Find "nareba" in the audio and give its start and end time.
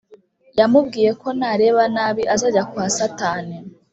1.39-1.83